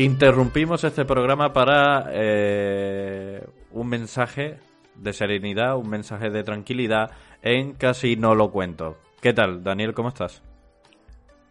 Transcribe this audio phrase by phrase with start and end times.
[0.00, 4.56] Interrumpimos este programa para eh, un mensaje
[4.94, 7.10] de serenidad, un mensaje de tranquilidad
[7.42, 8.96] en Casi no lo cuento.
[9.20, 9.92] ¿Qué tal, Daniel?
[9.92, 10.42] ¿Cómo estás?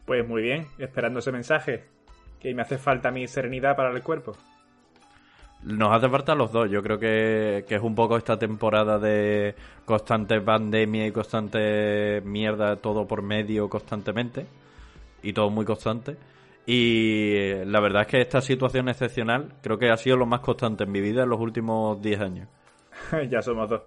[0.04, 1.84] Pues muy bien, esperando ese mensaje.
[2.40, 4.36] Que me hace falta mi serenidad para el cuerpo.
[5.62, 6.72] Nos hace falta los dos.
[6.72, 9.54] Yo creo que, que es un poco esta temporada de
[9.86, 14.48] constante pandemia y constante mierda, todo por medio constantemente.
[15.22, 16.18] Y todo muy constante.
[16.72, 20.42] Y eh, la verdad es que esta situación excepcional creo que ha sido lo más
[20.42, 22.48] constante en mi vida en los últimos 10 años.
[23.32, 23.82] ya somos dos.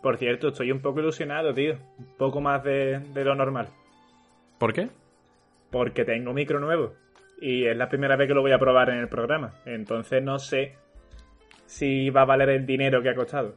[0.00, 1.78] Por cierto, estoy un poco ilusionado, tío.
[1.98, 3.70] Un poco más de, de lo normal.
[4.56, 4.88] ¿Por qué?
[5.72, 6.92] Porque tengo micro nuevo.
[7.40, 9.54] Y es la primera vez que lo voy a probar en el programa.
[9.66, 10.76] Entonces no sé
[11.66, 13.56] si va a valer el dinero que ha costado.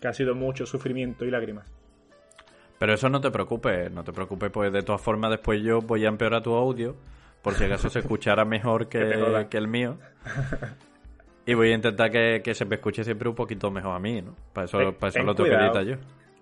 [0.00, 1.70] Que ha sido mucho sufrimiento y lágrimas.
[2.78, 6.06] Pero eso no te preocupes, no te preocupes, pues de todas formas después yo voy
[6.06, 6.96] a empeorar tu audio
[7.46, 8.98] por si acaso se escuchara mejor Que
[9.52, 9.98] el mío.
[11.48, 14.20] Y voy a intentar que, que se me escuche siempre un poquito mejor a mí,
[14.20, 14.34] ¿no?
[14.52, 15.94] Para eso, Ten- para eso lo tengo que editar yo.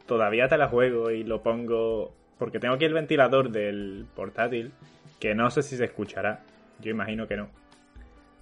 [0.07, 2.15] Todavía te la juego y lo pongo.
[2.39, 4.73] Porque tengo aquí el ventilador del portátil.
[5.21, 6.41] Que no sé si se escuchará.
[6.81, 7.51] Yo imagino que no.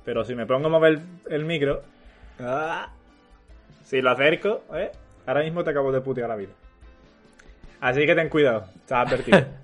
[0.05, 1.83] Pero si me pongo a mover el micro.
[2.39, 2.93] ¡ah!
[3.83, 4.93] Si lo acerco, ¿eh?
[5.27, 6.53] Ahora mismo te acabo de putear la vida.
[7.81, 9.45] Así que ten cuidado, estás advertido.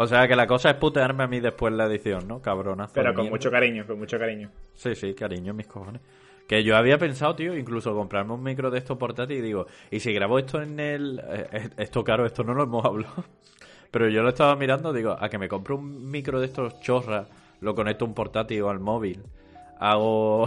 [0.00, 2.40] O sea que la cosa es putearme a mí después la edición, ¿no?
[2.40, 2.94] Cabronazo.
[2.94, 3.30] Pero con mierda.
[3.30, 4.50] mucho cariño, con mucho cariño.
[4.74, 6.00] Sí, sí, cariño, mis cojones.
[6.46, 10.00] Que yo había pensado, tío, incluso comprarme un micro de estos portátiles y digo, ¿y
[10.00, 11.20] si grabo esto en el...
[11.28, 13.24] eh, Esto, claro, esto no lo hemos hablado.
[13.90, 17.28] Pero yo lo estaba mirando, digo, a que me compre un micro de estos chorras,
[17.60, 19.22] lo conecto a un portátil o al móvil.
[19.80, 20.46] Hago...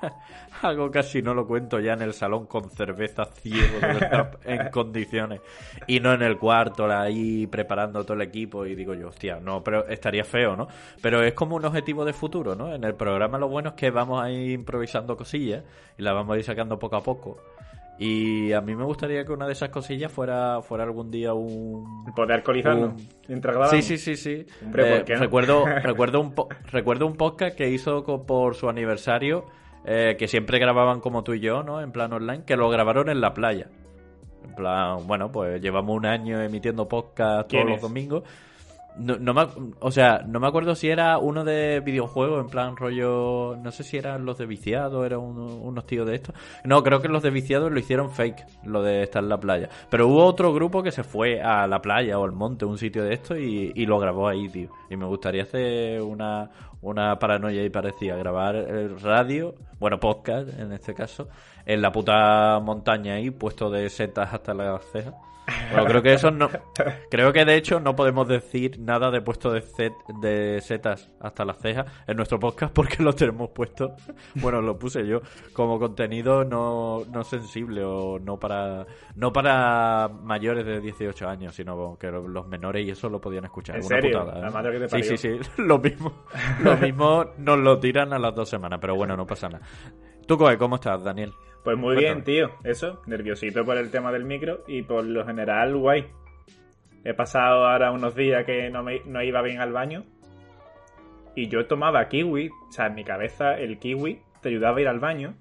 [0.62, 3.78] Hago casi no lo cuento ya en el salón con cerveza ciego
[4.44, 5.40] en condiciones.
[5.86, 8.64] Y no en el cuarto, ahí preparando todo el equipo.
[8.66, 10.68] Y digo yo, hostia, no, pero estaría feo, ¿no?
[11.02, 12.74] Pero es como un objetivo de futuro, ¿no?
[12.74, 15.62] En el programa lo bueno es que vamos a ir improvisando cosillas
[15.98, 17.38] y las vamos a ir sacando poco a poco.
[17.98, 22.04] Y a mí me gustaría que una de esas cosillas fuera, fuera algún día un,
[22.14, 23.70] Poder alcoholizarnos Un- mientras.
[23.70, 24.46] Sí, sí, sí, sí.
[24.62, 25.20] Hombre, Eh, ¿por qué no?
[25.20, 29.46] recuerdo, recuerdo, un po- recuerdo un podcast que hizo por su aniversario,
[29.86, 31.80] eh, que siempre grababan como tú y yo, ¿no?
[31.80, 33.68] En plan online, que lo grabaron en la playa.
[34.44, 38.24] En plan, bueno, pues llevamos un año emitiendo podcast ¿Quién todos los es?
[38.98, 39.46] No, no me,
[39.80, 43.54] o sea, no me acuerdo si era uno de videojuegos, en plan rollo.
[43.56, 46.34] No sé si eran los de viciados, eran uno- unos tíos de estos.
[46.64, 49.68] No, creo que los de viciados lo hicieron fake, lo de estar en la playa.
[49.90, 53.04] Pero hubo otro grupo que se fue a la playa o al monte, un sitio
[53.04, 54.70] de esto, y, y lo grabó ahí, tío.
[54.88, 60.72] Y me gustaría hacer una, una paranoia y parecía grabar el radio, bueno, podcast en
[60.72, 61.28] este caso,
[61.66, 65.14] en la puta montaña ahí, puesto de setas hasta las cejas.
[65.70, 66.48] Bueno, creo que eso no.
[67.10, 71.44] Creo que de hecho no podemos decir nada de puesto de, set, de setas hasta
[71.44, 73.94] las cejas en nuestro podcast porque lo tenemos puesto.
[74.34, 75.20] Bueno, lo puse yo
[75.52, 81.96] como contenido no, no sensible o no para no para mayores de 18 años, sino
[81.98, 83.76] que los menores y eso lo podían escuchar.
[83.76, 84.20] ¿En serio?
[84.20, 84.42] putada, ¿eh?
[84.42, 85.50] La madre que te sí, sí, sí.
[85.62, 86.24] Lo mismo,
[86.62, 89.64] lo mismo nos lo tiran a las dos semanas, pero bueno, no pasa nada.
[90.26, 91.32] Tú, Coe, ¿cómo estás, Daniel?
[91.62, 92.22] Pues muy Cuéntame.
[92.22, 92.50] bien, tío.
[92.64, 96.06] Eso, nerviosito por el tema del micro y por lo general, guay.
[97.04, 100.04] He pasado ahora unos días que no, me, no iba bien al baño.
[101.34, 102.48] Y yo tomaba kiwi.
[102.48, 105.34] O sea, en mi cabeza el kiwi te ayudaba a ir al baño.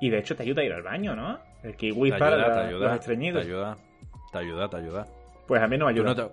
[0.00, 1.38] Y de hecho te ayuda a ir al baño, ¿no?
[1.62, 3.42] El kiwi Te para ayuda, te la- ayuda, los estreñidos.
[3.42, 3.76] Te ayuda,
[4.32, 5.06] te ayuda, te ayuda.
[5.46, 6.14] Pues a mí no me ayuda.
[6.14, 6.30] no te-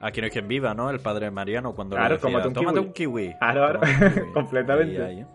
[0.00, 0.90] Aquí no es quien viva, ¿no?
[0.90, 2.86] El padre Mariano cuando Claro, le decía, un tómate kiwi".
[2.86, 3.34] un kiwi.
[3.38, 3.80] Claro, claro.
[3.80, 4.32] tómate un kiwi".
[4.34, 5.02] Completamente.
[5.04, 5.26] Ahí, ahí.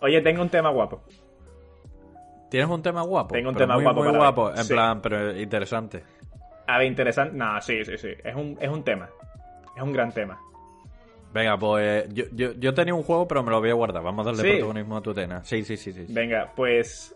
[0.00, 1.02] Oye, tengo un tema guapo.
[2.50, 3.34] ¿Tienes un tema guapo?
[3.34, 4.72] Tengo un Pero tema muy, guapo Muy para guapo, en Sí.
[4.72, 6.02] plan, pero interesante.
[6.66, 7.36] A ver, interesante.
[7.36, 8.08] No, sí, sí, sí.
[8.24, 9.08] Es un, es un tema.
[9.76, 10.38] Es un gran tema.
[11.32, 14.02] Venga, pues yo, yo, yo tenía un juego, pero me lo voy a guardar.
[14.02, 14.50] Vamos a darle Sí.
[14.56, 15.44] protagonismo a Tutena.
[15.44, 16.06] Sí, sí, sí, sí.
[16.06, 16.12] sí.
[16.12, 17.14] Venga, pues.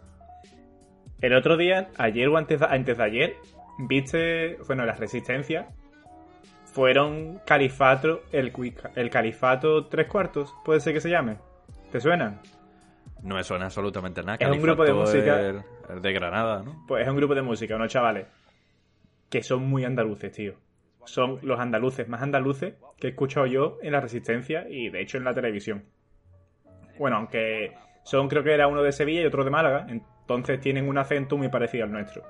[1.21, 3.37] El otro día, ayer o antes, antes de ayer,
[3.79, 4.59] viste.
[4.67, 5.67] Bueno, las resistencias
[6.65, 8.21] fueron califato.
[8.33, 8.53] El,
[8.97, 11.37] el califato tres cuartos, puede ser que se llame.
[11.91, 12.41] ¿Te suenan?
[13.23, 14.37] No me suena absolutamente nada.
[14.41, 15.63] Es un grupo de música- el-
[15.97, 16.85] el de Granada, ¿no?
[16.89, 18.27] Pues es un grupo de música, unos chavales
[19.31, 20.55] que son muy andaluces, tío.
[21.05, 25.19] Son los andaluces más andaluces que he escuchado yo en la Resistencia y de hecho
[25.19, 25.85] en la televisión.
[26.99, 27.73] Bueno, aunque
[28.05, 31.37] son, creo que era uno de Sevilla y otro de Málaga, entonces tienen un acento
[31.37, 32.23] muy parecido al nuestro.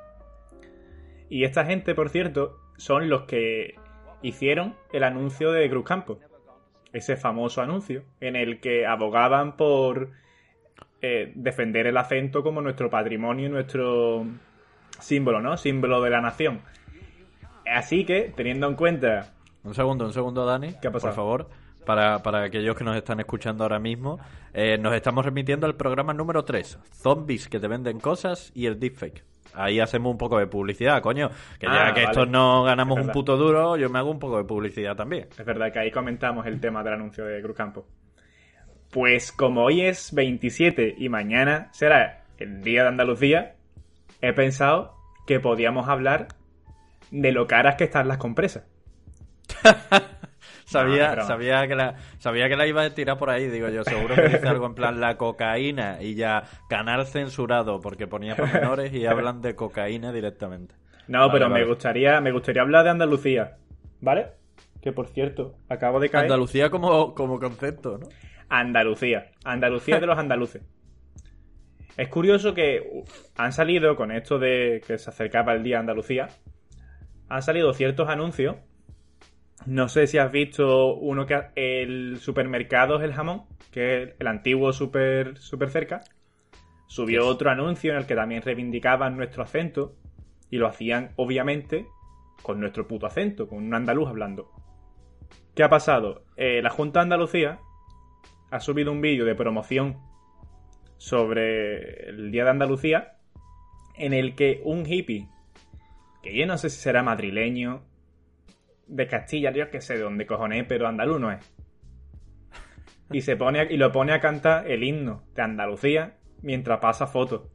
[1.29, 3.75] Y esta gente, por cierto, son los que
[4.23, 6.19] hicieron el anuncio de Cruz Campo.
[6.93, 10.11] Ese famoso anuncio en el que abogaban por
[11.03, 14.25] eh, defender el acento como nuestro patrimonio y nuestro
[15.01, 15.57] símbolo, ¿no?
[15.57, 16.61] Símbolo de la nación.
[17.67, 19.33] Así que, teniendo en cuenta
[19.65, 20.75] Un segundo, un segundo, Dani.
[20.81, 21.13] ¿Qué ha pasado?
[21.13, 21.49] Por favor.
[21.87, 24.21] Para, para aquellos que nos están escuchando ahora mismo,
[24.55, 28.79] eh, nos estamos remitiendo al programa número 3, Zombies que te venden cosas y el
[28.79, 29.25] deepfake.
[29.55, 31.29] Ahí hacemos un poco de publicidad, coño.
[31.59, 32.13] Que ya Ah, que vale.
[32.13, 35.27] estos no ganamos un puto duro, yo me hago un poco de publicidad también.
[35.37, 37.85] Es verdad que ahí comentamos el tema del anuncio de Cruz Campo.
[38.93, 43.55] Pues como hoy es 27 y mañana será el Día de Andalucía,
[44.21, 44.95] he pensado
[45.27, 46.29] que podíamos hablar
[47.11, 48.65] de lo caras que están las compresas.
[50.67, 53.85] Sabía, No, sabía, que la, sabía que la iba a tirar por ahí, digo yo.
[53.85, 58.51] Seguro que dice algo en plan la cocaína y ya canal censurado porque ponía por
[58.53, 60.75] menores y hablan de cocaína directamente.
[61.09, 61.63] No, Vale, pero vale.
[61.65, 63.57] me gustaría me gustaría hablar de Andalucía,
[64.01, 64.29] ¿vale?
[64.81, 66.25] Que por cierto, acabo de caer.
[66.25, 68.09] Andalucía como, como concepto, ¿no?
[68.55, 69.31] Andalucía.
[69.45, 70.63] Andalucía de los andaluces.
[71.97, 73.03] Es curioso que
[73.35, 76.29] han salido, con esto de que se acercaba el día Andalucía,
[77.31, 78.57] han salido ciertos anuncios.
[79.65, 84.11] No sé si has visto uno que ha- el supermercado es el jamón, que es
[84.19, 86.03] el antiguo super, super cerca.
[86.89, 89.97] Subió otro anuncio en el que también reivindicaban nuestro acento
[90.51, 91.87] y lo hacían, obviamente,
[92.43, 94.51] con nuestro puto acento, con un andaluz hablando.
[95.55, 96.25] ¿Qué ha pasado?
[96.37, 97.61] Eh, la Junta de Andalucía
[98.53, 99.99] ha subido un vídeo de promoción
[100.99, 103.17] sobre el Día de Andalucía
[103.97, 105.27] en el que un hippie,
[106.23, 107.83] que yo no sé si será madrileño,
[108.87, 111.55] de Castilla, yo que sé de dónde cojones, pero andaluz no es.
[113.11, 117.49] Y se pone y lo pone a cantar el himno de Andalucía mientras pasa fotos.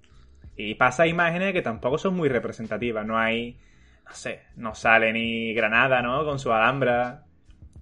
[0.55, 3.05] Y pasa imágenes que tampoco son muy representativas.
[3.05, 3.59] No hay,
[4.03, 6.25] no sé, no sale ni Granada, ¿no?
[6.25, 7.25] Con su alhambra.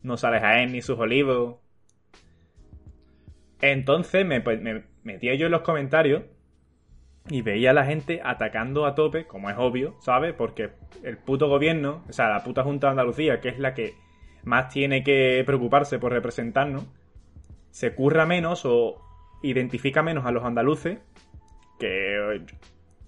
[0.03, 1.64] No sale Jaén ni sus olivos.
[3.61, 6.23] Entonces me, pues, me metía yo en los comentarios
[7.29, 10.33] y veía a la gente atacando a tope, como es obvio, ¿sabes?
[10.33, 10.71] Porque
[11.03, 13.95] el puto gobierno, o sea, la puta Junta de Andalucía, que es la que
[14.43, 16.85] más tiene que preocuparse por representarnos,
[17.71, 19.01] se curra menos o
[19.41, 20.99] identifica menos a los andaluces
[21.79, 22.45] que,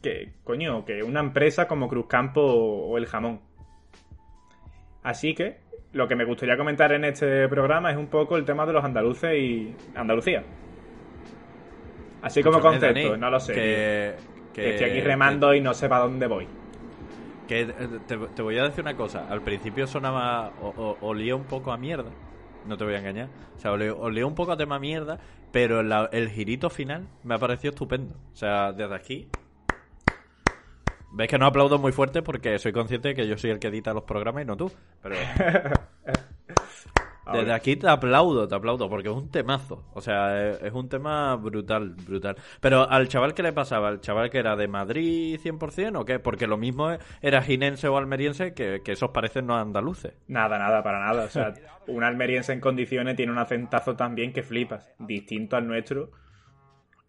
[0.01, 3.41] que coño, que una empresa como Cruzcampo o El Jamón.
[5.03, 5.59] Así que
[5.93, 8.83] lo que me gustaría comentar en este programa es un poco el tema de los
[8.83, 10.43] andaluces y Andalucía.
[12.21, 13.53] Así como Escúchame, concepto, Dani, no lo sé.
[13.53, 14.15] Que,
[14.53, 16.47] Que estoy aquí remando y no sé para dónde voy.
[17.47, 17.69] Que eh,
[18.07, 19.27] te, te voy a decir una cosa.
[19.29, 20.51] Al principio sonaba.
[20.61, 22.09] O, o- olía un poco a mierda.
[22.65, 23.29] No te voy a engañar.
[23.55, 25.19] O sea, olía, olía un poco a tema mierda.
[25.51, 28.15] Pero la- el girito final me ha parecido estupendo.
[28.33, 29.27] O sea, desde aquí.
[31.17, 33.69] Ves que no aplaudo muy fuerte porque soy consciente de que yo soy el que
[33.69, 34.71] edita los programas y no tú.
[35.01, 35.15] Pero.
[37.33, 39.83] Desde aquí te aplaudo, te aplaudo, porque es un temazo.
[39.95, 42.37] O sea, es, es un tema brutal, brutal.
[42.61, 43.87] Pero al chaval, ¿qué le pasaba?
[43.87, 46.19] ¿Al chaval que era de Madrid 100% o qué?
[46.19, 50.13] Porque lo mismo era jinense o almeriense, que, que esos parecen no andaluces.
[50.27, 51.25] Nada, nada, para nada.
[51.25, 51.53] O sea,
[51.87, 54.93] un almeriense en condiciones tiene un acentazo también que flipas.
[54.99, 56.11] Distinto al nuestro.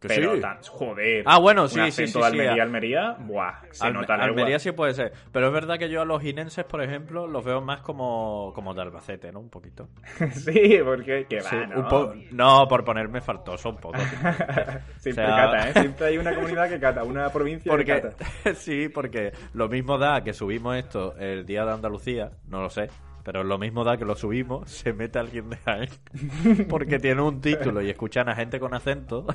[0.01, 0.41] Que pero sí.
[0.41, 1.25] tan, joder.
[1.27, 4.15] Ah, bueno, sí, un sí, sí, sí, Almería, Almería, buah, se Alme- nota.
[4.15, 5.13] Almería sí puede ser.
[5.33, 8.75] Pero es verdad que yo a los jinenses, por ejemplo, los veo más como, como
[8.75, 9.41] de Albacete, ¿no?
[9.41, 9.89] Un poquito.
[10.33, 11.81] sí, porque que va, ¿no?
[11.81, 13.99] un po- no, por ponerme faltoso un poco.
[14.99, 15.73] Siempre O sea- cata, ¿eh?
[15.81, 18.11] Siempre hay una comunidad que cata, una provincia que cata.
[18.55, 22.89] sí, porque lo mismo da que subimos esto el día de Andalucía, no lo sé,
[23.29, 25.91] pero lo mismo da que lo subimos, se mete alguien de Jaén,
[26.71, 29.27] porque tiene un título y escuchan a gente con acento,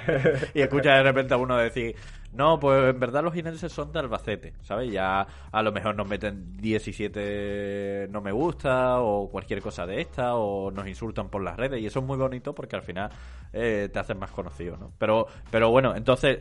[0.54, 1.96] y escucha de repente a uno decir,
[2.32, 4.92] no, pues en verdad los jinenses son de Albacete, ¿sabes?
[4.92, 10.36] Ya a lo mejor nos meten 17 no me gusta, o cualquier cosa de esta,
[10.36, 13.10] o nos insultan por las redes, y eso es muy bonito porque al final
[13.52, 14.92] eh, te hacen más conocido, ¿no?
[14.96, 16.38] Pero, pero bueno, entonces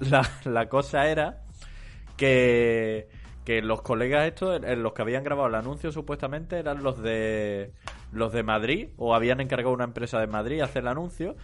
[0.00, 1.44] la, la cosa era
[2.16, 3.06] que,
[3.48, 7.72] que los colegas estos, los que habían grabado el anuncio supuestamente, eran los de
[8.12, 11.34] los de Madrid o habían encargado una empresa de Madrid a hacer el anuncio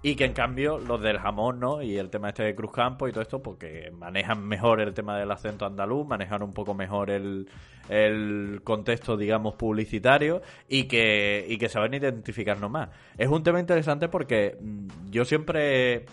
[0.00, 1.82] y que en cambio los del jamón, ¿no?
[1.82, 5.18] Y el tema este de Cruz Campo y todo esto, porque manejan mejor el tema
[5.18, 7.46] del acento andaluz, manejan un poco mejor el,
[7.90, 12.88] el contexto, digamos, publicitario y que, y que saben identificarnos más.
[13.18, 16.06] Es un tema interesante porque mm, yo siempre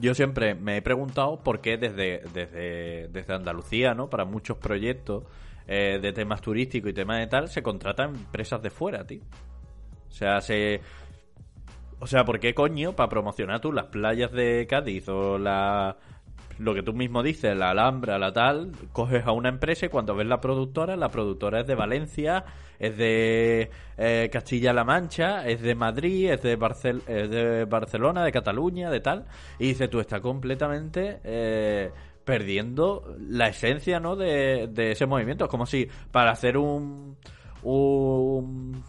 [0.00, 4.08] yo siempre me he preguntado por qué desde, desde, desde Andalucía, ¿no?
[4.10, 5.24] Para muchos proyectos
[5.66, 9.22] eh, de temas turísticos y temas de tal, se contratan empresas de fuera, tío.
[10.08, 10.80] O sea, se...
[11.98, 15.96] O sea, ¿por qué coño para promocionar tú las playas de Cádiz o la
[16.58, 20.14] lo que tú mismo dices, la Alhambra, la tal, coges a una empresa y cuando
[20.14, 22.44] ves la productora, la productora es de Valencia,
[22.78, 28.32] es de eh, Castilla-La Mancha, es de Madrid, es de, Barcel es de Barcelona, de
[28.32, 29.26] Cataluña, de tal,
[29.58, 31.90] y dices tú, está completamente eh,
[32.24, 34.16] perdiendo la esencia ¿no?
[34.16, 35.44] de, de ese movimiento.
[35.44, 37.16] Es como si para hacer un,
[37.62, 38.82] un,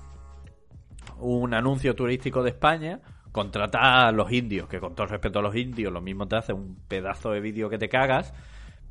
[1.19, 3.01] un anuncio turístico de España
[3.37, 6.53] contrata a los indios, que con todo respeto a los indios, lo mismo te hace
[6.53, 8.33] un pedazo de vídeo que te cagas,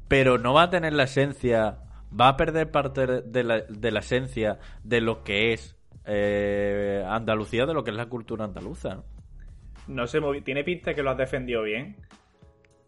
[0.06, 3.98] pero no va a tener la esencia, va a perder parte de la, de la
[3.98, 9.02] esencia de lo que es eh, Andalucía, de lo que es la cultura andaluza.
[9.88, 11.96] No sé, tiene pinta que lo has defendido bien,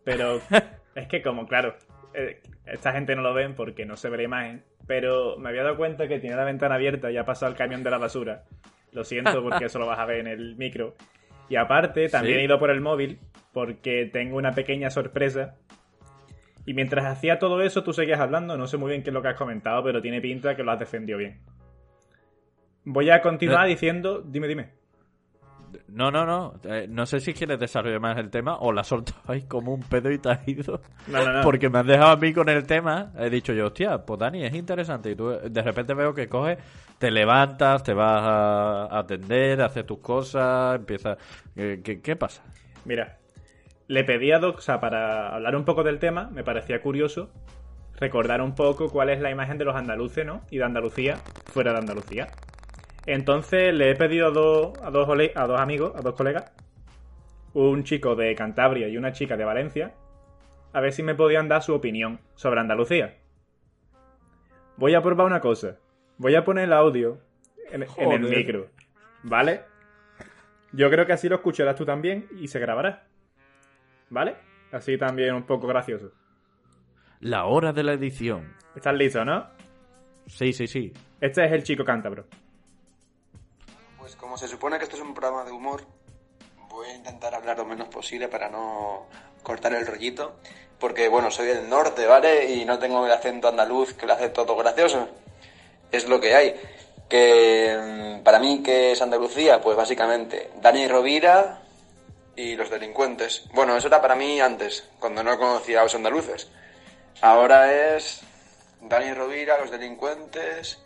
[0.04, 0.40] pero
[0.94, 1.74] es que como, claro,
[2.14, 5.64] eh, esta gente no lo ven porque no se ve la imagen, pero me había
[5.64, 8.44] dado cuenta que tiene la ventana abierta y ha pasado el camión de la basura.
[8.92, 10.94] Lo siento porque eso lo vas a ver en el micro.
[11.48, 13.18] Y aparte, también he ido por el móvil
[13.52, 15.56] porque tengo una pequeña sorpresa.
[16.66, 18.58] Y mientras hacía todo eso, tú seguías hablando.
[18.58, 20.70] No sé muy bien qué es lo que has comentado, pero tiene pinta que lo
[20.70, 21.40] has defendido bien.
[22.84, 24.22] Voy a continuar diciendo.
[24.22, 24.78] Dime, dime.
[25.88, 26.54] No, no, no.
[26.64, 30.10] Eh, no sé si quieres desarrollar más el tema o la soltabais como un pedo
[30.10, 30.80] y te has ido.
[31.06, 31.40] No, no, no.
[31.42, 33.12] Porque me has dejado a mí con el tema.
[33.18, 35.10] He dicho yo, hostia, pues Dani, es interesante.
[35.10, 36.58] Y tú de repente veo que coges,
[36.98, 41.16] te levantas, te vas a atender, haces tus cosas, empiezas.
[41.54, 42.42] ¿Qué, pasa?
[42.84, 43.18] Mira,
[43.86, 47.30] le pedí a Doxa para hablar un poco del tema, me parecía curioso
[47.98, 50.42] recordar un poco cuál es la imagen de los andaluces, ¿no?
[50.50, 52.28] Y de Andalucía fuera de Andalucía.
[53.06, 56.52] Entonces le he pedido a dos, a dos, a dos amigos, a dos colegas,
[57.54, 59.94] un chico de Cantabria y una chica de Valencia,
[60.72, 63.16] a ver si me podían dar su opinión sobre Andalucía.
[64.76, 65.78] Voy a probar una cosa.
[66.18, 67.18] Voy a poner el audio
[67.70, 68.68] en, en el micro,
[69.22, 69.62] ¿vale?
[70.72, 73.06] Yo creo que así lo escucharás tú también y se grabará.
[74.10, 74.36] ¿Vale?
[74.72, 76.12] Así también un poco gracioso.
[77.20, 78.54] La hora de la edición.
[78.74, 79.46] ¿Estás listo, no?
[80.26, 80.92] Sí, sí, sí.
[81.20, 82.26] Este es el chico cántabro.
[83.98, 85.82] Pues como se supone que esto es un programa de humor,
[86.68, 89.06] voy a intentar hablar lo menos posible para no
[89.42, 90.36] cortar el rollito.
[90.78, 92.52] Porque, bueno, soy del norte, ¿vale?
[92.52, 95.08] Y no tengo el acento andaluz que lo hace todo gracioso.
[95.90, 96.54] Es lo que hay.
[97.08, 99.60] Que mm, para mí, que es Andalucía?
[99.60, 101.62] Pues básicamente, Dani Rovira
[102.36, 103.44] y los delincuentes.
[103.52, 106.48] Bueno, eso era para mí antes, cuando no conocía a los andaluces.
[107.20, 108.20] Ahora es
[108.80, 110.78] Dani Rovira, los delincuentes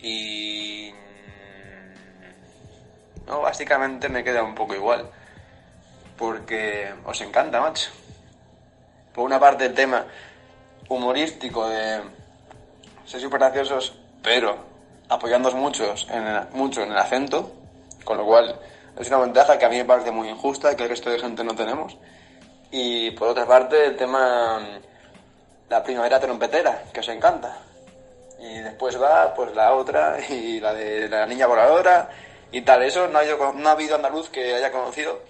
[0.00, 0.92] y
[3.26, 5.10] no, básicamente me queda un poco igual.
[6.16, 7.90] Porque os encanta, macho.
[9.14, 10.06] Por una parte el tema
[10.88, 12.00] humorístico de
[13.04, 13.42] ser súper
[14.26, 14.56] pero
[15.08, 17.52] apoyándonos muchos en el, mucho en el acento,
[18.02, 18.58] con lo cual
[18.98, 21.44] es una ventaja que a mí me parece muy injusta que el resto de gente
[21.44, 21.96] no tenemos.
[22.72, 24.80] Y por otra parte el tema
[25.68, 27.56] la primavera trompetera, que os encanta.
[28.40, 32.08] Y después va pues la otra y la de la niña voladora
[32.50, 32.82] y tal.
[32.82, 35.20] Eso no ha, habido, no ha habido andaluz que haya conocido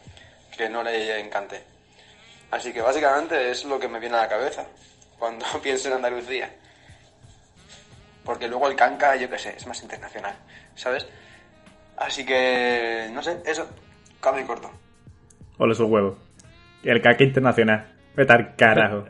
[0.57, 1.63] que no le encante.
[2.51, 4.65] Así que básicamente es lo que me viene a la cabeza
[5.19, 6.51] cuando pienso en Andalucía.
[8.27, 10.35] Porque luego el canca, yo qué sé, es más internacional,
[10.75, 11.07] ¿sabes?
[11.97, 13.71] Así que, no sé, eso,
[14.21, 14.71] cambio y corto.
[15.59, 16.19] Hola, su huevo.
[16.83, 17.87] Y el canca internacional.
[18.17, 19.05] Vete al carajo.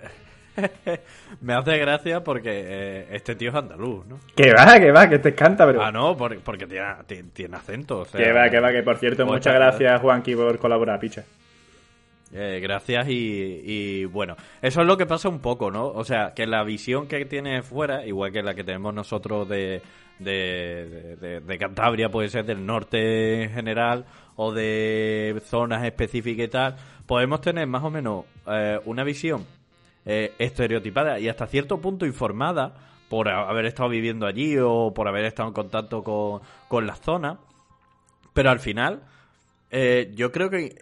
[1.41, 4.21] Me hace gracia porque eh, este tío es andaluz, ¿no?
[4.35, 5.83] Que va, que va, que te encanta, bro.
[5.83, 6.87] Ah, no, porque, porque tiene,
[7.33, 8.01] tiene, acento.
[8.01, 11.25] O sea, que va, que va, que por cierto, muchas gracias, Juanqui, por colaborar, picha.
[12.33, 15.87] Eh, gracias y, bueno, eso es lo que pasa un poco, ¿no?
[15.87, 19.81] O sea, que la visión que tiene fuera, igual que la que tenemos nosotros de,
[20.19, 26.49] de, de, de Cantabria, puede ser del norte en general o de zonas específicas y
[26.49, 29.47] tal, podemos tener más o menos eh, una visión
[30.05, 32.75] eh, estereotipada y hasta cierto punto informada
[33.09, 37.39] por haber estado viviendo allí o por haber estado en contacto con, con la zona.
[38.35, 39.03] Pero al final,
[39.71, 40.77] eh, yo creo que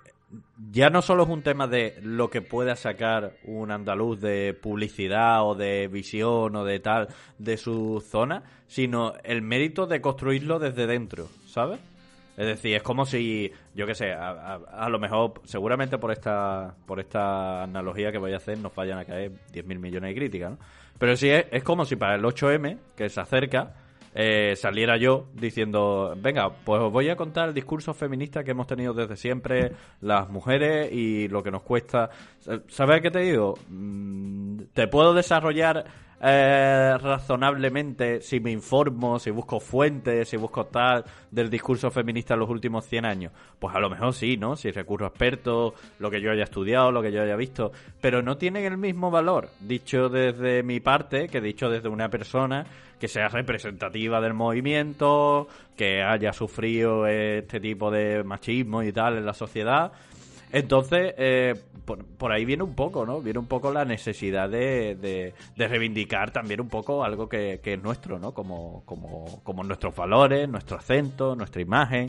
[0.70, 5.44] ya no solo es un tema de lo que pueda sacar un andaluz de publicidad
[5.44, 10.86] o de visión o de tal de su zona, sino el mérito de construirlo desde
[10.86, 11.80] dentro, ¿sabes?
[12.36, 16.98] Es decir, es como si, yo qué sé, a, lo mejor, seguramente por esta por
[16.98, 20.58] esta analogía que voy a hacer nos vayan a caer 10.000 millones de críticas, ¿no?
[20.98, 23.74] Pero sí, es, es como si para el 8M, que se acerca,
[24.14, 28.66] eh, saliera yo diciendo, venga, pues os voy a contar el discurso feminista que hemos
[28.66, 32.10] tenido desde siempre las mujeres y lo que nos cuesta.
[32.68, 33.54] ¿Sabes qué te digo?
[33.68, 35.84] Mm, te puedo desarrollar
[36.24, 42.40] eh, razonablemente si me informo, si busco fuentes, si busco tal del discurso feminista en
[42.40, 43.32] los últimos 100 años?
[43.58, 44.56] Pues a lo mejor sí, ¿no?
[44.56, 48.22] Si recurro a expertos, lo que yo haya estudiado, lo que yo haya visto, pero
[48.22, 52.64] no tienen el mismo valor, dicho desde mi parte, que dicho desde una persona
[52.98, 59.26] que sea representativa del movimiento, que haya sufrido este tipo de machismo y tal en
[59.26, 59.92] la sociedad
[60.54, 63.20] entonces, eh, por, ahí viene un poco, ¿no?
[63.20, 68.32] Viene un poco la necesidad de, reivindicar también un poco algo que, es nuestro, ¿no?
[68.32, 68.84] Como,
[69.64, 72.08] nuestros valores, nuestro acento, nuestra imagen.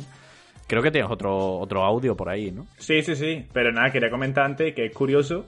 [0.68, 2.68] Creo que tienes otro, otro audio por ahí, ¿no?
[2.78, 3.48] Sí, sí, sí.
[3.52, 5.48] Pero nada, quería comentar antes que es curioso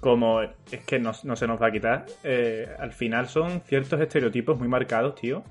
[0.00, 2.06] como es que no, se nos va a quitar.
[2.24, 5.44] Eh, al final son ciertos estereotipos muy marcados, tío.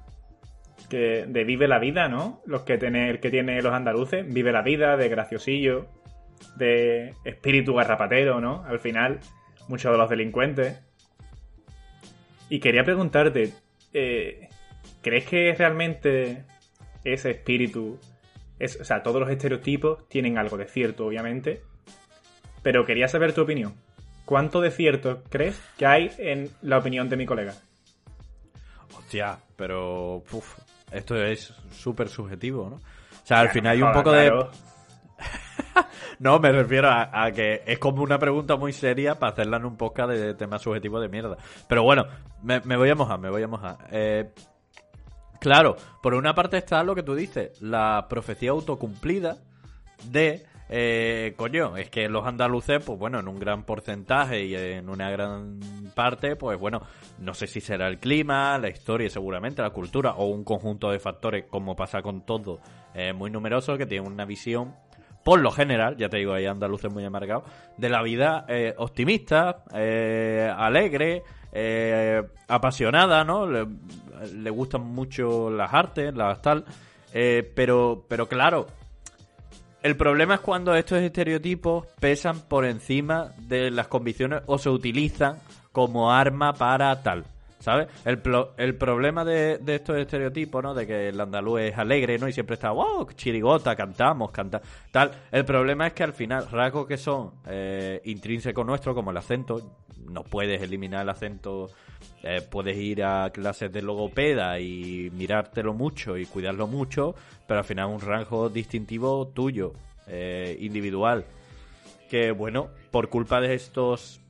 [0.90, 2.42] Que de vive la vida, ¿no?
[2.46, 5.88] Los que tiene, el que tiene los andaluces, vive la vida, de graciosillo,
[6.56, 8.64] de espíritu garrapatero, ¿no?
[8.66, 9.20] Al final,
[9.68, 10.82] muchos de los delincuentes.
[12.50, 13.54] Y quería preguntarte,
[13.94, 14.50] eh,
[15.02, 16.46] ¿crees que realmente
[17.04, 18.00] ese espíritu,
[18.58, 21.62] es, o sea, todos los estereotipos tienen algo de cierto, obviamente,
[22.62, 23.74] pero quería saber tu opinión.
[24.26, 27.56] ¿Cuánto de cierto crees que hay en la opinión de mi colega?
[28.96, 30.24] Hostia, pero
[30.92, 32.76] esto es súper subjetivo, ¿no?
[32.76, 34.32] O sea, al final hay un poco de
[36.20, 39.78] no, me refiero a, que es como una pregunta muy seria para hacerla en un
[39.78, 41.38] podcast de tema subjetivo de mierda.
[41.68, 42.06] Pero bueno,
[42.42, 43.78] me, voy a mojar, me voy a mojar.
[43.92, 44.32] Eh,
[45.40, 49.38] claro, por una parte está lo que tú dices, la profecía autocumplida
[50.06, 54.88] de eh, coño, es que los andaluces, pues bueno, en un gran porcentaje y en
[54.88, 55.60] una gran
[55.96, 56.84] parte, pues bueno,
[57.18, 61.00] no sé si será el clima, la historia, seguramente, la cultura o un conjunto de
[61.00, 62.60] factores, como pasa con todo,
[62.94, 64.76] eh, muy numerosos, que tienen una visión
[65.24, 67.44] por lo general, ya te digo, hay andaluces muy amargados,
[67.78, 73.46] de la vida eh, optimista, eh, alegre, eh, apasionada, ¿no?
[73.46, 76.66] Le, gustan mucho las artes, las tal.
[77.12, 78.68] pero, pero claro,
[79.82, 85.38] el problema es cuando estos estereotipos pesan por encima de las convicciones o se utilizan
[85.72, 87.26] como arma para tal.
[87.60, 87.90] ¿Sabes?
[88.06, 88.22] El,
[88.58, 90.74] el problema de, estos estereotipos, ¿no?
[90.74, 92.28] De que el andaluz es alegre, ¿no?
[92.30, 95.12] Y siempre está, wow, chirigota, cantamos, canta, tal.
[95.30, 99.76] El problema es que al final, rasgos que son eh, intrínsecos nuestros, como el acento,
[100.10, 101.70] no puedes eliminar el acento,
[102.24, 107.14] eh, puedes ir a clases de logopeda y mirártelo mucho y cuidarlo mucho,
[107.46, 109.74] pero al final un rasgo distintivo tuyo,
[110.08, 111.26] eh, individual.
[112.10, 114.22] Que bueno, por culpa de estos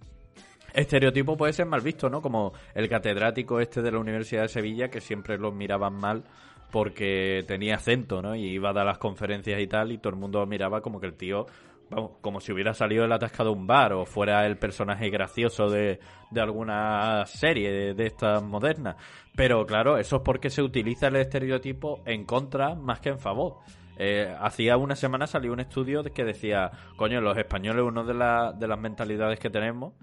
[0.74, 2.22] estereotipo puede ser mal visto, ¿no?
[2.22, 6.24] Como el catedrático este de la Universidad de Sevilla que siempre lo miraban mal
[6.72, 8.36] porque tenía acento, ¿no?
[8.36, 11.08] Y iba a dar las conferencias y tal y todo el mundo miraba como que
[11.08, 11.46] el tío,
[11.90, 15.70] vamos, como si hubiera salido del atascado de un bar o fuera el personaje gracioso
[15.70, 16.00] de,
[16.32, 18.96] de alguna serie de, estas modernas.
[19.36, 23.58] Pero claro, eso es porque se utiliza el estereotipo en contra más que en favor.
[23.98, 28.68] Eh, hacía una semana salió un estudio que decía, coño, los españoles, una de, de
[28.68, 29.94] las mentalidades que tenemos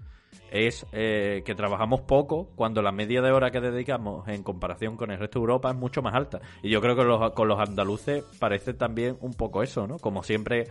[0.51, 5.11] es eh, que trabajamos poco cuando la media de hora que dedicamos en comparación con
[5.11, 6.39] el resto de Europa es mucho más alta.
[6.63, 9.97] Y yo creo que con los andaluces parece también un poco eso, ¿no?
[9.97, 10.67] Como siempre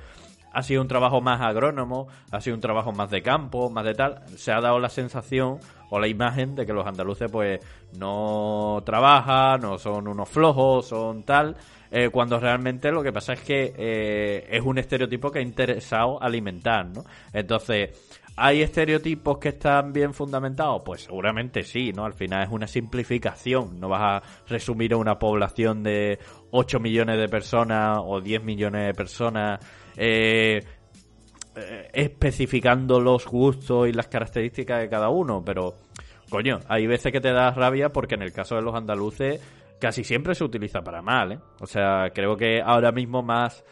[0.52, 3.92] ha sido un trabajo más agrónomo, ha sido un trabajo más de campo, más de
[3.92, 5.58] tal, se ha dado la sensación
[5.90, 7.60] o la imagen de que los andaluces pues
[7.98, 11.56] no trabajan, no son unos flojos, son tal,
[11.90, 16.22] eh, cuando realmente lo que pasa es que eh, es un estereotipo que ha interesado
[16.22, 17.04] alimentar, ¿no?
[17.34, 17.90] Entonces,
[18.38, 20.82] ¿Hay estereotipos que están bien fundamentados?
[20.84, 22.04] Pues seguramente sí, ¿no?
[22.04, 23.80] Al final es una simplificación.
[23.80, 26.18] No vas a resumir a una población de
[26.50, 29.58] 8 millones de personas o 10 millones de personas
[29.96, 30.62] eh,
[31.56, 35.42] eh, especificando los gustos y las características de cada uno.
[35.42, 35.74] Pero,
[36.28, 39.40] coño, hay veces que te da rabia porque en el caso de los andaluces
[39.80, 41.38] casi siempre se utiliza para mal, ¿eh?
[41.60, 43.64] O sea, creo que ahora mismo más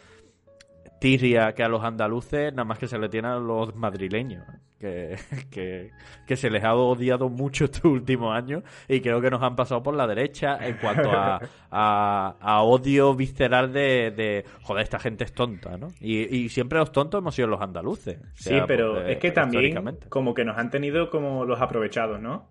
[0.99, 4.43] tirria que a los andaluces, nada más que se le tiene a los madrileños.
[4.79, 5.15] Que,
[5.51, 5.91] que,
[6.27, 9.81] que se les ha odiado mucho estos últimos años y creo que nos han pasado
[9.81, 11.39] por la derecha en cuanto a,
[11.71, 15.87] a, a odio visceral de, de, joder, esta gente es tonta, ¿no?
[16.01, 18.19] Y, y siempre los tontos hemos sido los andaluces.
[18.19, 20.09] o Sí, pero porque- es que también históricamente.
[20.09, 22.49] como que nos han tenido como los aprovechados, ¿no?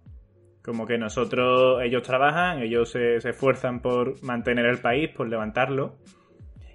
[0.64, 5.96] Como que nosotros, ellos trabajan, ellos se, se esfuerzan por mantener el país, por levantarlo.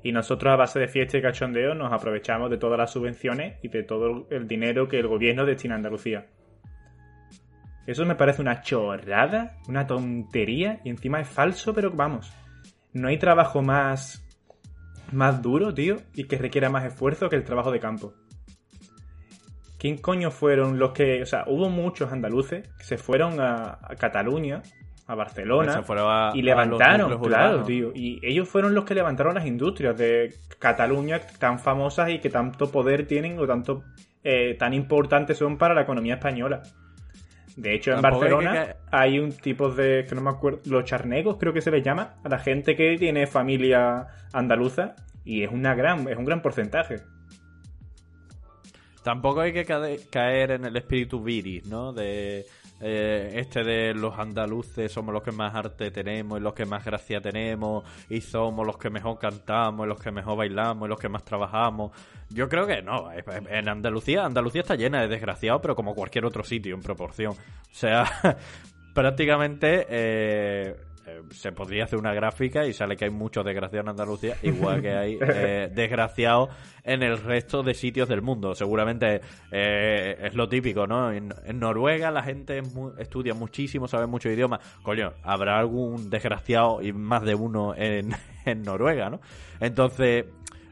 [0.03, 3.67] Y nosotros a base de fiesta y cachondeo nos aprovechamos de todas las subvenciones y
[3.67, 6.27] de todo el dinero que el gobierno destina a Andalucía.
[7.85, 12.31] Eso me parece una chorrada, una tontería y encima es falso, pero vamos.
[12.93, 14.25] No hay trabajo más
[15.11, 18.13] más duro, tío, y que requiera más esfuerzo que el trabajo de campo.
[19.77, 21.21] ¿Quién coño fueron los que.?
[21.21, 24.61] O sea, hubo muchos andaluces que se fueron a, a Cataluña,
[25.09, 27.91] a Barcelona, Se fueron a- y levantaron, claro, tío.
[27.95, 32.71] Y ellos fueron los que levantaron las industrias de Cataluña tan famosas y que tanto
[32.71, 33.83] poder tienen o tanto
[34.23, 36.61] eh, tan importantes son para la economía española.
[37.55, 41.37] De hecho, en Barcelona que hay un tipo de, que no me acuerdo, los charnegos
[41.39, 44.93] creo que se les llama, a la gente que tiene familia andaluza
[45.25, 46.97] y es una gran, es un gran porcentaje.
[49.03, 49.65] Tampoco hay que
[50.11, 51.93] caer en el espíritu viris, ¿no?
[51.93, 52.45] De
[52.81, 57.19] eh, este de los andaluces somos los que más arte tenemos los que más gracia
[57.19, 61.23] tenemos y somos los que mejor cantamos los que mejor bailamos y los que más
[61.23, 61.91] trabajamos.
[62.29, 63.09] Yo creo que no.
[63.11, 67.31] En Andalucía, Andalucía está llena de desgraciados, pero como cualquier otro sitio en proporción.
[67.33, 68.05] O sea,
[68.93, 70.75] prácticamente eh,
[71.09, 74.81] eh, se podría hacer una gráfica y sale que hay muchos desgraciados en Andalucía, igual
[74.81, 76.49] que hay eh, desgraciados
[76.83, 78.53] en el resto de sitios del mundo.
[78.55, 81.11] Seguramente eh, es lo típico, ¿no?
[81.11, 84.59] En, en Noruega la gente es estudia muchísimo, sabe muchos idiomas.
[84.83, 88.11] Coño, habrá algún desgraciado y más de uno en,
[88.45, 89.19] en Noruega, ¿no?
[89.59, 90.25] Entonces,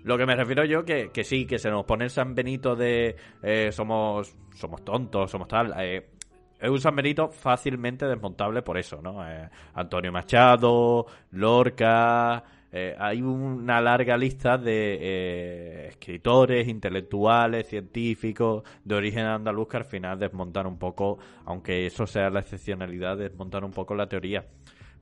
[0.04, 2.76] lo que me refiero yo que, que sí, que se nos pone el San Benito
[2.76, 5.74] de eh, somos, somos tontos, somos tal.
[5.80, 6.17] eh,
[6.60, 9.28] es un San Benito fácilmente desmontable por eso, ¿no?
[9.28, 12.44] Eh, Antonio Machado, Lorca.
[12.72, 19.86] eh, hay una larga lista de eh, escritores, intelectuales, científicos de origen andaluz que al
[19.86, 24.46] final desmontan un poco, aunque eso sea la excepcionalidad, desmontan un poco la teoría.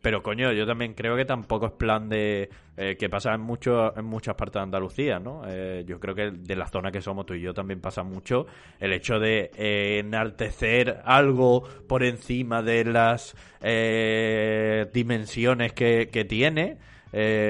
[0.05, 3.97] Pero coño, yo también creo que tampoco es plan de eh, que pasa en mucho,
[3.97, 5.41] en muchas partes de Andalucía, ¿no?
[5.47, 8.45] Eh, yo creo que de la zona que somos tú y yo también pasa mucho
[8.79, 16.77] el hecho de eh, enaltecer algo por encima de las eh, dimensiones que, que tiene.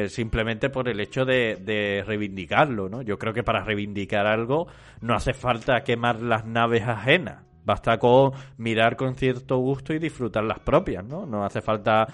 [0.08, 3.02] simplemente por el hecho de, de reivindicarlo, ¿no?
[3.02, 4.68] Yo creo que para reivindicar algo
[5.02, 7.46] no hace falta quemar las naves ajenas.
[7.66, 11.26] Basta con mirar con cierto gusto y disfrutar las propias, ¿no?
[11.26, 12.08] No hace falta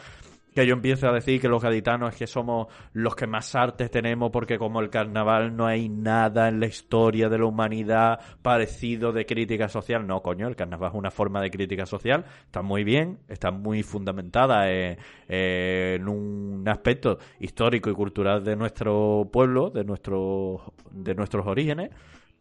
[0.53, 3.89] que yo empiece a decir que los gaditanos es que somos los que más artes
[3.89, 9.11] tenemos porque como el carnaval no hay nada en la historia de la humanidad parecido
[9.11, 10.05] de crítica social.
[10.05, 13.83] No, coño, el carnaval es una forma de crítica social, está muy bien, está muy
[13.83, 21.15] fundamentada eh, eh, en un aspecto histórico y cultural de nuestro pueblo, de, nuestro, de
[21.15, 21.91] nuestros orígenes.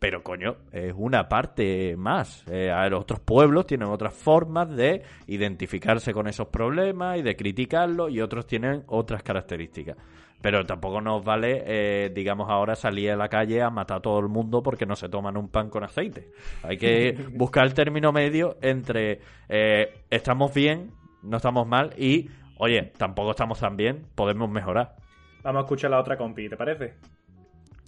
[0.01, 2.43] Pero coño, es una parte más.
[2.51, 7.37] Eh, a ver, otros pueblos tienen otras formas de identificarse con esos problemas y de
[7.37, 9.99] criticarlos y otros tienen otras características.
[10.41, 14.19] Pero tampoco nos vale, eh, digamos, ahora salir a la calle a matar a todo
[14.21, 16.31] el mundo porque no se toman un pan con aceite.
[16.63, 22.91] Hay que buscar el término medio entre eh, estamos bien, no estamos mal y, oye,
[22.97, 24.97] tampoco estamos tan bien, podemos mejorar.
[25.43, 26.95] Vamos a escuchar la otra compi, ¿te parece?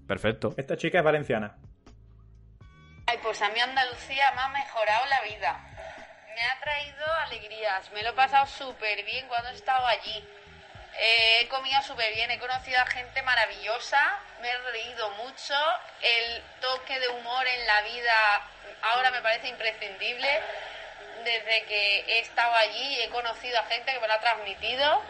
[0.07, 0.53] Perfecto.
[0.59, 1.57] Esta chica es valenciana.
[3.33, 5.59] Pues a mí Andalucía me ha mejorado la vida.
[6.35, 7.91] Me ha traído alegrías.
[7.93, 10.23] Me lo he pasado súper bien cuando he estado allí.
[11.01, 15.55] Eh, he comido súper bien, he conocido a gente maravillosa, me he reído mucho.
[16.03, 18.43] El toque de humor en la vida
[18.83, 20.43] ahora me parece imprescindible.
[21.25, 25.03] Desde que he estado allí he conocido a gente que me lo ha transmitido.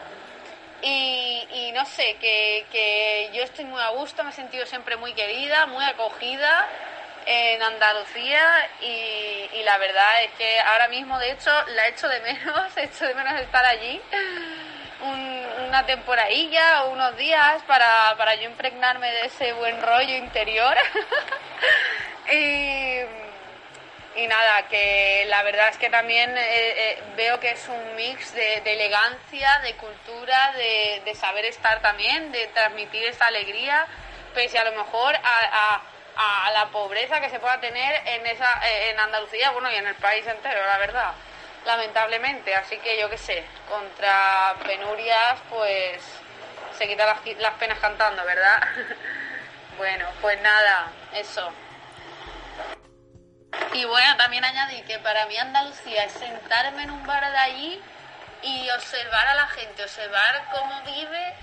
[0.81, 5.67] Y, no sé, que yo estoy muy a gusto, me he sentido siempre muy querida,
[5.67, 6.69] muy acogida
[7.27, 12.77] en Andalucía y, la verdad es que ahora mismo de hecho la echo de menos,
[12.77, 14.01] echo de menos estar allí
[15.03, 20.77] un- una temporadilla o unos días para, para yo impregnarme de ese buen rollo interior.
[22.31, 23.01] Y,
[24.15, 28.33] y nada, que la verdad es que también eh, eh, veo que es un mix
[28.33, 33.87] de, elegancia, de cultura, de, saber estar también, de transmitir esta alegría,
[34.35, 35.83] pese a lo mejor a-
[36.17, 39.87] a la pobreza que se pueda tener en, esa, eh, en Andalucía, bueno, y en
[39.87, 41.13] el país entero, la verdad,
[41.65, 42.55] lamentablemente.
[42.55, 46.03] Así que yo qué sé, contra penurias, pues
[46.77, 48.63] se quitan las, las penas cantando, ¿verdad?
[49.79, 51.51] Bueno, pues nada, eso.
[53.73, 57.83] Y bueno, también añadí que para mí Andalucía es sentarme en un bar de allí
[58.43, 61.35] y observar a la gente, observar cómo vive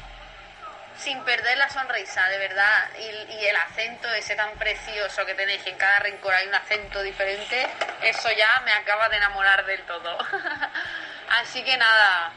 [1.00, 2.90] sin perder la sonrisa, de verdad.
[3.00, 6.56] Y, y el acento ese tan precioso que tenéis, que en cada rincón hay un
[6.56, 7.66] acento diferente,
[8.04, 10.18] eso ya me acaba de enamorar del todo.
[11.42, 12.32] Así que nada,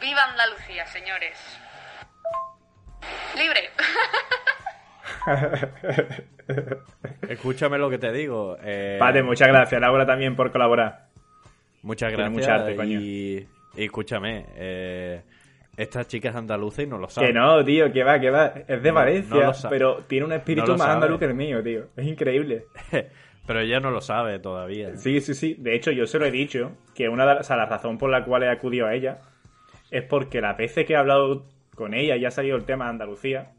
[0.00, 1.38] viva Andalucía, señores.
[3.36, 3.70] Libre.
[7.28, 8.58] Escúchame lo que te digo.
[8.62, 11.06] Eh, muchas gracias, Laura, también por colaborar.
[11.82, 12.32] Muchas gracias.
[12.32, 13.00] mucha arte, coño.
[13.00, 15.22] y, y escúchame, eh,
[15.78, 17.28] esta chica es andaluza y no lo sabe.
[17.28, 18.52] Que no, tío, que va, que va.
[18.66, 20.92] Es de No, Valencia, no pero tiene un espíritu No más sabe.
[20.94, 21.86] andaluz que el mío, tío.
[21.96, 22.64] Es increíble.
[23.46, 24.94] Pero ella no lo sabe todavía.
[24.98, 25.54] Sí, sí, sí.
[25.58, 27.96] De hecho, yo se lo he dicho, que una de las, o sea, la razón
[27.96, 29.20] por la cual he acudido a ella
[29.90, 32.90] es porque las veces que he hablado con ella y ha salido el tema de
[32.90, 33.52] Andalucía,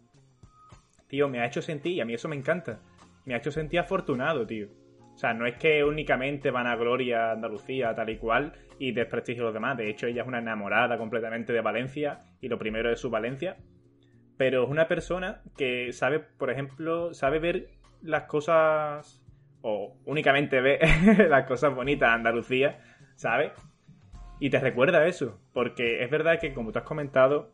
[1.07, 2.81] tío, me ha hecho sentir, y a mí eso me encanta,
[3.25, 4.67] me ha hecho sentir afortunado, tío.
[5.19, 9.43] O sea, no es que únicamente van a gloria Andalucía, tal y cual, y desprestigio
[9.43, 9.75] a los demás.
[9.75, 13.57] De hecho, ella es una enamorada completamente de Valencia, y lo primero es su Valencia.
[14.37, 17.67] Pero es una persona que sabe, por ejemplo, sabe ver
[18.01, 19.21] las cosas,
[19.61, 20.79] o únicamente ve
[21.29, 22.79] las cosas bonitas de Andalucía,
[23.17, 23.51] ¿sabes?
[24.39, 27.51] Y te recuerda eso, porque es verdad que, como tú has comentado,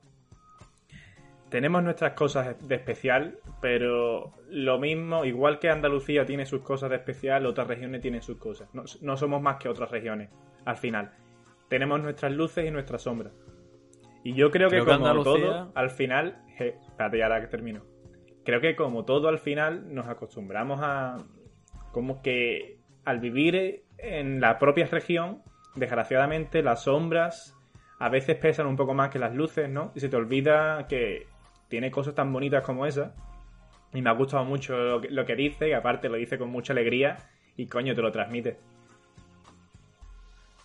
[1.49, 6.97] tenemos nuestras cosas de especial, pero lo mismo, igual que Andalucía tiene sus cosas de
[6.97, 8.67] especial, otras regiones tienen sus cosas.
[8.73, 10.29] No, no somos más que otras regiones,
[10.65, 11.12] al final.
[11.69, 13.34] Tenemos nuestras luces y nuestras sombras.
[14.23, 16.41] Y yo creo que Creo que como Andalucía- todo, al final...
[16.58, 17.84] je, espérate, ya ahora que termino.
[18.43, 21.17] Creo que como todo, al final, nos acostumbramos a...
[21.91, 25.43] Como que al vivir en la propia región,
[25.75, 27.55] desgraciadamente, las sombras
[27.99, 29.91] a veces pesan un poco más que las luces, ¿no?
[29.95, 31.27] Y se te olvida que
[31.76, 33.14] tiene cosas tan bonitas como esa.
[33.94, 37.18] Y me ha gustado mucho lo que, dice, que aparte lo dice con mucha alegría
[37.58, 38.56] y coño, te lo transmite.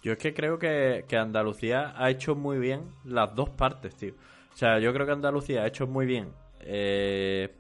[0.04, 4.12] Yo es que creo que, que Andalucía ha hecho muy bien las dos partes, tío.
[4.54, 6.28] O sea, yo creo que Andalucía ha hecho muy bien.
[6.60, 7.56] eh,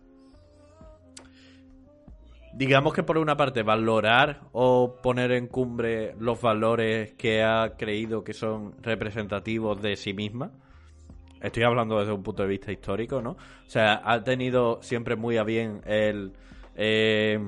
[2.52, 8.22] digamos que por una parte, valorar o poner en cumbre los valores que ha creído
[8.22, 10.52] que son representativos de sí misma.
[11.40, 13.30] Estoy hablando desde un punto de vista histórico, ¿no?
[13.30, 16.32] O sea, ha tenido siempre muy a bien el
[16.76, 17.38] eh,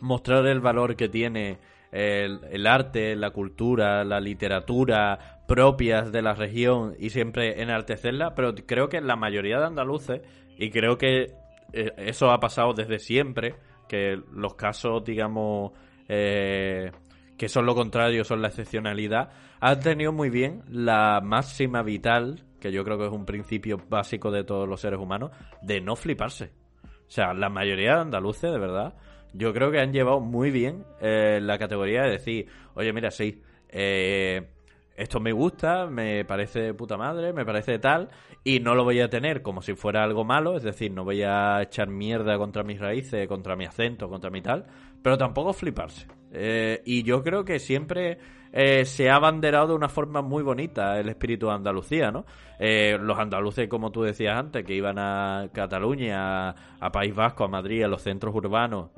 [0.00, 1.58] mostrar el valor que tiene
[1.92, 8.88] el, arte, la cultura, la literatura propias de la región y siempre enaltecerla, pero creo
[8.88, 10.20] que la mayoría de andaluces,
[10.58, 11.32] y creo que
[11.72, 13.54] eh, eso ha pasado desde siempre,
[13.88, 15.72] que los casos, digamos,
[16.08, 16.90] eh,
[17.38, 22.72] que son lo contrario, son la excepcionalidad, han tenido muy bien la máxima vital, que
[22.72, 25.30] yo creo que es un principio básico de todos los seres humanos,
[25.62, 26.52] de no fliparse.
[26.84, 28.94] O sea, la mayoría de andaluces, de verdad,
[29.32, 33.42] yo creo que han llevado muy bien eh, la categoría de decir, oye, mira, sí,
[33.68, 34.48] eh,
[34.96, 38.08] esto me gusta, me parece de puta madre, me parece tal,
[38.42, 41.22] y no lo voy a tener como si fuera algo malo, es decir, no voy
[41.22, 44.66] a echar mierda contra mis raíces, contra mi acento, contra mi tal,
[45.02, 46.06] pero tampoco fliparse.
[46.38, 48.18] Eh, y yo creo que siempre
[48.52, 52.26] eh, se ha abanderado de una forma muy bonita el espíritu de Andalucía, ¿no?
[52.58, 57.44] Eh, los andaluces, como tú decías antes, que iban a Cataluña, a, a País Vasco,
[57.44, 58.90] a Madrid, a los centros urbanos,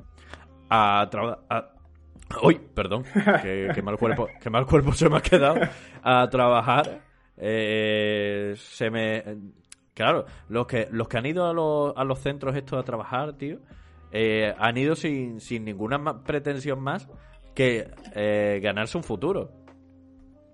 [0.69, 1.09] a,
[1.49, 1.69] a-
[2.43, 3.03] Uy, perdón,
[3.41, 5.59] que, que mal cuerpo, que mal cuerpo se me ha quedado
[6.03, 7.01] a trabajar.
[7.37, 9.23] eh, se me,
[9.95, 13.33] claro, los que los que han ido a los, a los centros estos a trabajar,
[13.33, 13.59] tío,
[14.11, 17.07] eh, han ido sin, sin ninguna pretensión más
[17.59, 19.51] que eh, ganarse un futuro.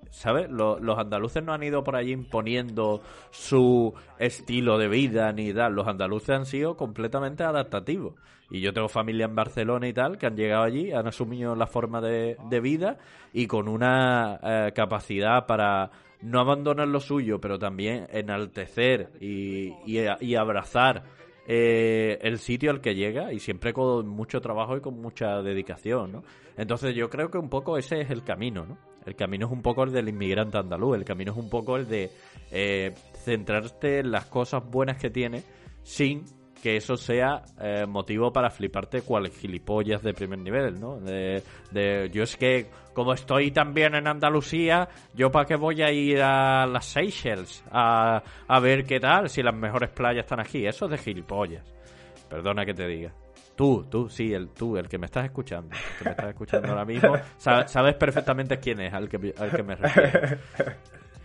[0.10, 0.50] ¿Sabes?
[0.50, 5.74] Lo- los andaluces no han ido por allí imponiendo su estilo de vida ni tal.
[5.74, 8.16] Los andaluces han sido completamente adaptativos.
[8.50, 11.68] Y yo tengo familia en Barcelona y tal que han llegado allí, han asumido la
[11.68, 12.98] forma de, de vida
[13.34, 15.92] y con una eh, capacidad para
[16.22, 21.04] no abandonar lo suyo, pero también enaltecer y, y abrazar
[21.48, 26.12] eh, el sitio al que llega y siempre con mucho trabajo y con mucha dedicación,
[26.12, 26.24] ¿no?
[26.58, 28.78] Entonces yo creo que un poco ese es el camino, ¿no?
[29.06, 31.88] El camino es un poco el del inmigrante andaluz, el camino es un poco el
[31.88, 32.10] de
[32.52, 35.44] eh, centrarte en las cosas buenas que tiene
[35.84, 36.26] sin
[36.66, 41.00] que eso sea eh, motivo para fliparte cual gilipollas de primer nivel, ¿no?
[41.00, 45.92] De, de- yo es que como estoy también en Andalucía, yo para qué voy a
[45.92, 50.66] ir a las Seychelles a, a ver qué tal si las mejores playas están aquí,
[50.66, 51.64] eso es de gilipollas.
[52.32, 53.12] Perdona que te diga.
[53.56, 56.70] Tú, tú, sí, el tú, el que me estás escuchando, el que me estás escuchando
[56.70, 60.38] ahora mismo, sa- sabes perfectamente quién es al que, al que me refiero.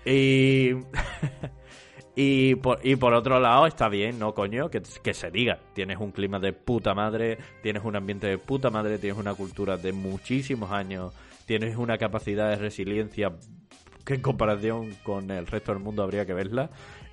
[0.04, 0.72] Y,
[2.16, 4.68] Y por, y por otro lado, está bien, ¿no, coño?
[4.70, 4.82] Que,
[5.14, 5.58] se diga.
[5.74, 9.76] Tienes un clima de puta madre, tienes un ambiente de puta madre, tienes una cultura
[9.76, 11.14] de muchísimos años,
[11.46, 13.32] tienes una capacidad de resiliencia
[14.04, 16.70] que en comparación con el resto del mundo habría que verla.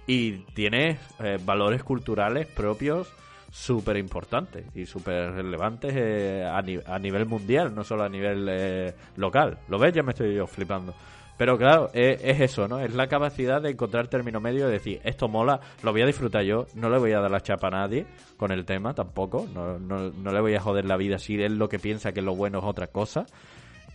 [0.07, 3.13] Y tienes eh, valores culturales propios
[3.51, 8.47] súper importantes y súper relevantes eh, a, ni- a nivel mundial, no solo a nivel
[8.49, 9.60] eh, local.
[9.67, 9.93] ¿Lo ves?
[9.93, 10.93] Ya me estoy flipando.
[11.38, 12.80] Pero claro, es, es eso, ¿no?
[12.80, 16.43] Es la capacidad de encontrar término medio y decir, esto mola, lo voy a disfrutar
[16.43, 18.06] yo, no le voy a dar la chapa a nadie
[18.38, 21.58] con el tema tampoco, no, no, no le voy a joder la vida si él
[21.58, 23.26] lo que piensa que lo bueno es otra cosa.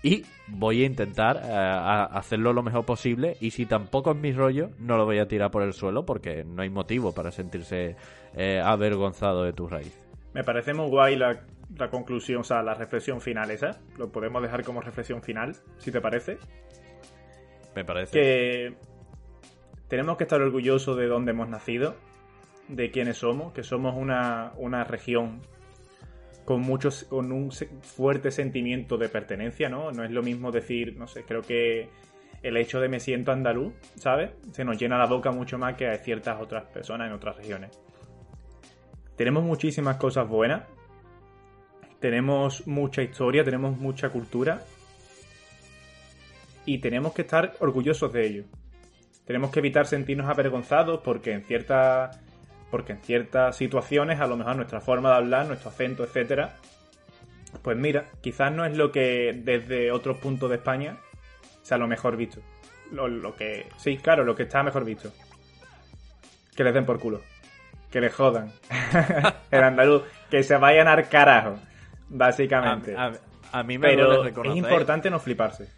[0.04, 3.36] Y voy a intentar eh, hacerlo lo mejor posible.
[3.40, 6.44] Y si tampoco es mi rollo, no lo voy a tirar por el suelo porque
[6.44, 7.94] no hay motivo para sentirse
[8.34, 9.96] eh, avergonzado de tu raíz.
[10.34, 11.42] Me parece muy guay la,
[11.76, 13.78] la conclusión, o sea, la reflexión final esa.
[13.96, 16.38] Lo podemos dejar como reflexión final, si te parece.
[17.74, 18.12] Me parece.
[18.12, 18.74] Que
[19.88, 21.96] tenemos que estar orgullosos de dónde hemos nacido,
[22.68, 25.40] de quiénes somos, que somos una, una región
[26.44, 29.92] con muchos con un fuerte sentimiento de pertenencia, ¿no?
[29.92, 31.88] No es lo mismo decir, no sé, creo que
[32.42, 34.30] el hecho de me siento andaluz, ¿sabes?
[34.52, 37.78] Se nos llena la boca mucho más que a ciertas otras personas en otras regiones.
[39.16, 40.64] Tenemos muchísimas cosas buenas.
[42.00, 44.62] Tenemos mucha historia, tenemos mucha cultura.
[46.64, 48.44] Y tenemos que estar orgullosos de ello.
[49.26, 52.18] Tenemos que evitar sentirnos avergonzados porque en ciertas
[52.70, 56.54] porque en ciertas situaciones a lo mejor nuestra forma de hablar, nuestro acento, etcétera,
[57.60, 60.96] pues mira, quizás no es lo que desde otros puntos de España
[61.62, 62.40] sea lo mejor visto.
[62.90, 65.12] Lo, lo que sí, claro, lo que está mejor visto.
[66.56, 67.20] Que les den por culo.
[67.90, 68.50] Que les jodan.
[69.50, 70.02] El andaluz.
[70.30, 71.58] Que se vayan al carajo.
[72.08, 72.96] Básicamente.
[72.96, 73.12] A, a-
[73.60, 75.68] a mí me Pero es importante no fliparse.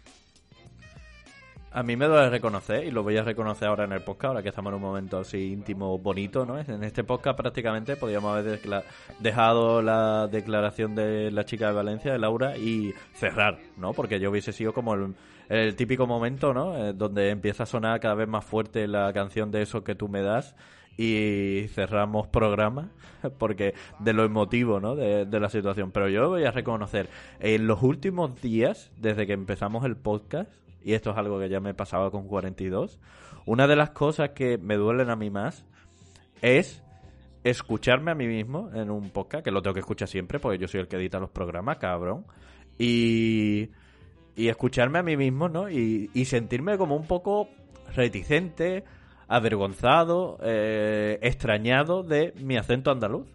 [1.75, 4.41] A mí me duele reconocer, y lo voy a reconocer ahora en el podcast, ahora
[4.41, 6.57] que estamos en un momento así íntimo, bonito, ¿no?
[6.57, 8.61] En este podcast prácticamente podríamos haber
[9.19, 13.91] dejado la declaración de la chica de Valencia, de Laura, y cerrar, ¿no?
[13.91, 15.15] Porque yo hubiese sido como el,
[15.49, 16.77] el típico momento, ¿no?
[16.77, 20.07] Eh, donde empieza a sonar cada vez más fuerte la canción de eso que tú
[20.07, 20.55] me das
[20.95, 22.91] y cerramos programa
[23.37, 24.95] porque de lo emotivo ¿no?
[24.95, 27.09] de, de la situación pero yo voy a reconocer
[27.41, 30.49] en los últimos días desde que empezamos el podcast
[30.85, 32.99] y esto es algo que ya me pasaba con 42
[33.45, 35.65] una de las cosas que me duelen a mí más
[36.41, 36.81] es
[37.43, 40.69] escucharme a mí mismo en un podcast que lo tengo que escuchar siempre porque yo
[40.69, 42.25] soy el que edita los programas cabrón
[42.79, 43.69] y
[44.35, 45.69] y escucharme a mí mismo, ¿no?
[45.69, 47.49] Y, y sentirme como un poco
[47.95, 48.83] reticente,
[49.27, 53.27] avergonzado, eh, extrañado de mi acento andaluz.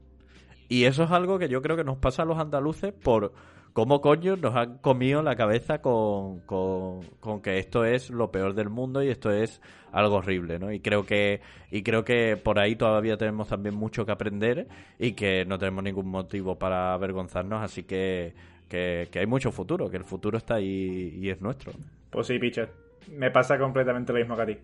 [0.69, 3.33] Y eso es algo que yo creo que nos pasa a los andaluces por
[3.73, 8.55] cómo coño nos han comido la cabeza con, con, con que esto es lo peor
[8.55, 9.61] del mundo y esto es
[9.93, 10.73] algo horrible, ¿no?
[10.73, 15.13] Y creo que y creo que por ahí todavía tenemos también mucho que aprender y
[15.13, 18.35] que no tenemos ningún motivo para avergonzarnos, así que,
[18.69, 21.73] que, que hay mucho futuro, que el futuro está ahí y es nuestro.
[22.11, 22.71] Pues sí, Pitcher.
[23.13, 24.59] Me pasa completamente lo mismo que a ti.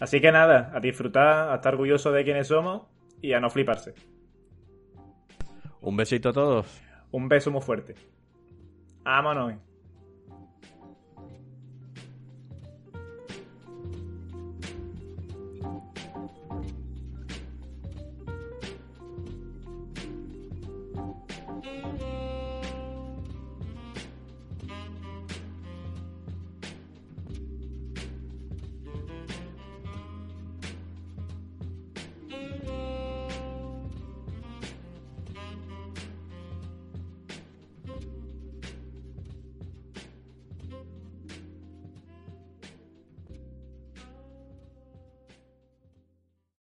[0.00, 2.82] Así que nada, a disfrutar, a estar orgulloso de quiénes somos
[3.20, 3.94] y a no fliparse.
[5.80, 6.87] Un besito a todos.
[7.10, 7.94] Un beso muy fuerte.
[9.04, 9.67] Vámonos.